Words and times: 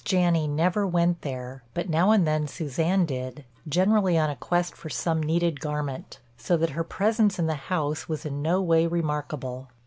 Janney 0.03 0.47
never 0.47 0.87
went 0.87 1.21
there, 1.21 1.61
but 1.75 1.87
now 1.87 2.09
and 2.09 2.25
then 2.25 2.47
Suzanne 2.47 3.05
did, 3.05 3.45
generally 3.69 4.17
on 4.17 4.31
a 4.31 4.35
quest 4.35 4.75
for 4.75 4.89
some 4.89 5.21
needed 5.21 5.59
garment, 5.59 6.17
so 6.37 6.57
that 6.57 6.71
her 6.71 6.83
presence 6.83 7.37
in 7.37 7.45
the 7.45 7.53
house 7.69 8.09
was 8.09 8.25
in 8.25 8.41
no 8.41 8.63
way 8.63 8.87
remarkable. 8.87 9.69